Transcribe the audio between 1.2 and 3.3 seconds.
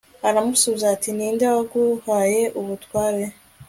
nde waguhaye ubutware